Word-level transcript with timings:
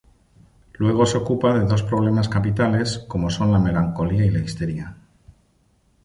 Luego 0.79 1.05
se 1.05 1.19
ocupa 1.19 1.53
de 1.53 1.65
dos 1.67 1.83
problemas 1.83 2.27
capitales 2.27 3.05
como 3.07 3.29
son 3.29 3.51
la 3.51 3.59
melancolía 3.59 4.25
y 4.25 4.31
la 4.31 4.39
histeria. 4.39 4.97